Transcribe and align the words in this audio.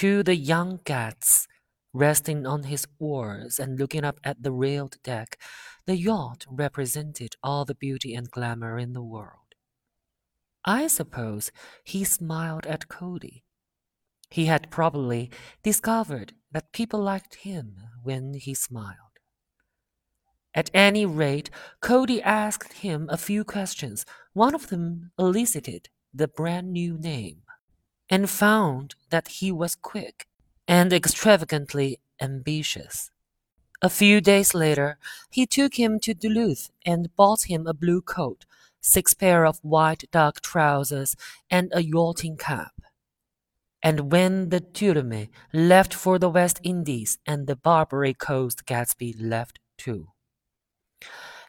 To 0.00 0.22
the 0.22 0.34
young 0.34 0.78
Gatz 0.86 1.46
resting 1.92 2.46
on 2.46 2.62
his 2.62 2.86
oars 2.98 3.58
and 3.58 3.78
looking 3.78 4.02
up 4.02 4.18
at 4.24 4.42
the 4.42 4.50
railed 4.50 4.96
deck, 5.04 5.38
the 5.84 5.94
yacht 5.94 6.46
represented 6.48 7.34
all 7.42 7.66
the 7.66 7.74
beauty 7.74 8.14
and 8.14 8.30
glamour 8.30 8.78
in 8.78 8.94
the 8.94 9.02
world. 9.02 9.56
I 10.64 10.86
suppose 10.86 11.52
he 11.84 12.04
smiled 12.04 12.64
at 12.64 12.88
Cody. 12.88 13.44
He 14.30 14.46
had 14.46 14.70
probably 14.70 15.30
discovered 15.62 16.32
that 16.50 16.72
people 16.72 17.00
liked 17.00 17.34
him 17.34 17.76
when 18.02 18.32
he 18.32 18.54
smiled. 18.54 19.18
At 20.54 20.70
any 20.72 21.04
rate, 21.04 21.50
Cody 21.82 22.22
asked 22.22 22.72
him 22.72 23.06
a 23.10 23.18
few 23.18 23.44
questions. 23.44 24.06
One 24.32 24.54
of 24.54 24.68
them 24.68 25.10
elicited 25.18 25.90
the 26.14 26.26
brand 26.26 26.72
new 26.72 26.96
name, 26.96 27.42
and 28.10 28.28
found 28.28 28.94
that 29.10 29.28
he 29.28 29.52
was 29.52 29.76
quick 29.76 30.26
and 30.68 30.92
extravagantly 30.92 31.98
ambitious. 32.20 33.10
A 33.82 33.88
few 33.88 34.20
days 34.20 34.52
later, 34.54 34.98
he 35.30 35.46
took 35.46 35.76
him 35.76 35.98
to 36.00 36.12
Duluth 36.12 36.70
and 36.84 37.14
bought 37.16 37.44
him 37.44 37.66
a 37.66 37.72
blue 37.72 38.02
coat, 38.02 38.44
six 38.80 39.14
pair 39.14 39.46
of 39.46 39.58
white 39.62 40.04
duck 40.10 40.40
trousers, 40.42 41.16
and 41.50 41.72
a 41.74 41.82
yachting 41.82 42.36
cap. 42.36 42.72
And 43.82 44.12
when 44.12 44.50
the 44.50 44.60
Tuolomee 44.60 45.30
left 45.54 45.94
for 45.94 46.18
the 46.18 46.28
West 46.28 46.60
Indies 46.62 47.18
and 47.24 47.46
the 47.46 47.56
Barbary 47.56 48.12
Coast 48.12 48.66
Gatsby 48.66 49.14
left 49.18 49.58
too. 49.78 50.08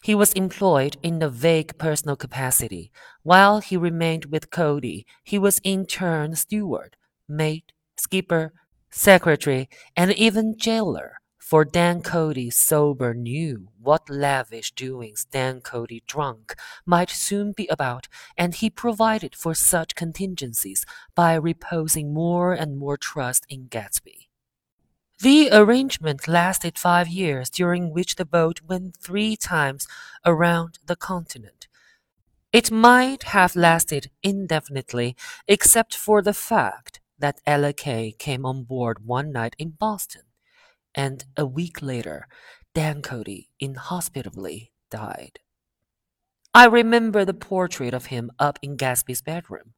He 0.02 0.16
was 0.16 0.34
employed 0.34 0.98
in 1.04 1.22
a 1.22 1.30
vague 1.30 1.78
personal 1.78 2.16
capacity. 2.16 2.92
While 3.22 3.60
he 3.60 3.78
remained 3.78 4.26
with 4.26 4.50
Cody, 4.50 5.06
he 5.24 5.38
was 5.38 5.60
in 5.64 5.86
turn 5.86 6.36
steward, 6.36 6.98
mate, 7.28 7.72
skipper, 7.98 8.52
secretary, 8.90 9.70
and 9.96 10.12
even 10.14 10.58
jailer. 10.58 11.20
For 11.38 11.66
Dan 11.66 12.02
Cody 12.02 12.50
sober 12.50 13.14
knew 13.14 13.68
what 13.78 14.10
lavish 14.10 14.72
doings 14.72 15.26
Dan 15.30 15.62
Cody 15.62 16.02
drunk 16.08 16.56
might 16.86 17.10
soon 17.10 17.52
be 17.52 17.68
about, 17.68 18.08
and 18.36 18.56
he 18.56 18.70
provided 18.70 19.36
for 19.36 19.54
such 19.54 19.94
contingencies 19.94 20.86
by 21.14 21.36
reposing 21.36 22.14
more 22.14 22.54
and 22.54 22.78
more 22.78 22.98
trust 22.98 23.46
in 23.50 23.68
Gatsby. 23.68 24.31
The 25.22 25.50
arrangement 25.52 26.28
lasted 26.28 26.80
five 26.80 27.08
years, 27.08 27.52
during 27.52 27.94
which 27.94 28.16
the 28.16 28.26
boat 28.26 28.62
went 28.68 28.98
three 28.98 29.36
times 29.36 29.88
around 30.26 30.80
the 30.88 30.96
continent. 30.96 31.68
It 32.52 32.72
might 32.72 33.22
have 33.38 33.56
lasted 33.56 34.10
indefinitely, 34.24 35.16
except 35.48 35.96
for 35.96 36.24
the 36.24 36.34
fact 36.34 37.02
that 37.20 37.40
Ella 37.46 37.72
Kaye 37.72 38.16
came 38.18 38.48
on 38.48 38.64
board 38.64 39.06
one 39.06 39.32
night 39.32 39.56
in 39.60 39.70
Boston, 39.70 40.24
and 40.96 41.24
a 41.38 41.46
week 41.46 41.84
later, 41.84 42.28
Dan 42.74 43.04
Cody 43.04 43.50
inhospitably 43.60 44.72
died. 44.90 45.38
I 46.52 46.66
remember 46.66 47.26
the 47.26 47.36
portrait 47.36 47.94
of 47.94 48.08
him 48.08 48.32
up 48.40 48.58
in 48.64 48.76
Gatsby's 48.76 49.22
bedroom. 49.22 49.76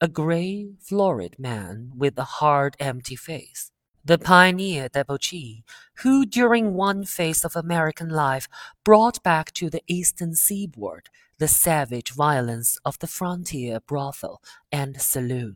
A 0.00 0.08
gray, 0.08 0.70
florid 0.80 1.38
man 1.38 1.92
with 1.94 2.16
a 2.16 2.40
hard, 2.40 2.76
empty 2.80 3.14
face 3.14 3.72
the 4.10 4.18
pioneer 4.18 4.88
debauchee, 4.88 5.62
who 5.98 6.26
during 6.26 6.74
one 6.74 7.04
phase 7.04 7.44
of 7.44 7.54
American 7.54 8.08
life 8.08 8.48
brought 8.82 9.22
back 9.22 9.52
to 9.52 9.70
the 9.70 9.84
eastern 9.86 10.34
seaboard 10.34 11.08
the 11.38 11.46
savage 11.46 12.10
violence 12.10 12.76
of 12.84 12.98
the 12.98 13.06
frontier 13.06 13.78
brothel 13.78 14.42
and 14.72 15.00
saloon. 15.00 15.54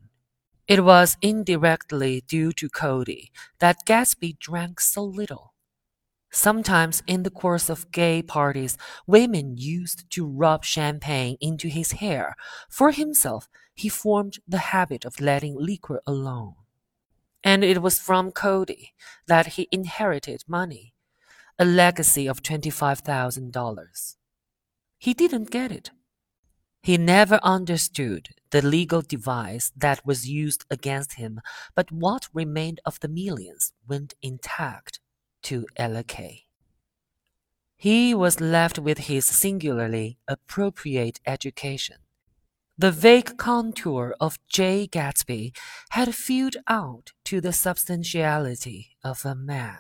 It 0.69 0.85
was 0.85 1.17
indirectly 1.21 2.23
due 2.29 2.53
to 2.53 2.69
Cody 2.69 3.33
that 3.59 3.85
Gatsby 3.85 4.39
drank 4.39 4.79
so 4.79 5.03
little. 5.03 5.53
Sometimes 6.31 7.03
in 7.09 7.25
the 7.25 7.33
course 7.43 7.69
of 7.69 7.91
gay 7.91 8.23
parties, 8.23 8.79
women 9.05 9.57
used 9.57 10.09
to 10.11 10.25
rub 10.25 10.65
champagne 10.65 11.37
into 11.41 11.67
his 11.67 11.91
hair. 11.91 12.37
For 12.71 12.93
himself, 12.93 13.49
he 13.75 13.89
formed 13.89 14.39
the 14.47 14.71
habit 14.71 15.05
of 15.05 15.21
letting 15.21 15.57
liquor 15.59 16.01
alone 16.07 16.55
and 17.45 17.63
it 17.63 17.83
was 17.83 17.99
from 18.01 18.33
Cody 18.33 18.95
that 19.29 19.47
he 19.55 19.69
inherited 19.71 20.43
money, 20.49 20.95
a 21.59 21.65
legacy 21.65 22.27
of 22.27 22.43
$25,000. 22.43 24.17
He 24.99 25.13
didn't 25.13 25.51
get 25.51 25.71
it. 25.71 25.91
He 26.83 26.97
never 26.97 27.39
understood 27.43 28.31
the 28.51 28.63
legal 28.63 29.03
device 29.03 29.73
that 29.77 30.05
was 30.07 30.29
used 30.29 30.65
against 30.71 31.15
him, 31.15 31.41
but 31.75 31.93
what 31.93 32.29
remained 32.33 32.81
of 32.85 33.01
the 33.01 33.09
millions 33.09 33.73
went 33.87 34.15
intact 34.23 35.01
to 35.45 35.67
Kaye. 35.77 36.45
He 37.77 38.15
was 38.15 38.41
left 38.41 38.79
with 38.79 38.99
his 38.99 39.27
singularly 39.27 40.19
appropriate 40.27 41.21
education 41.27 41.97
the 42.77 42.91
vague 42.91 43.37
contour 43.37 44.15
of 44.21 44.39
J. 44.49 44.89
Gatsby 44.89 45.57
had 45.91 46.15
filled 46.15 46.57
out 46.67 47.13
to 47.25 47.41
the 47.41 47.53
substantiality 47.53 48.97
of 49.05 49.25
a 49.25 49.35
man. 49.35 49.79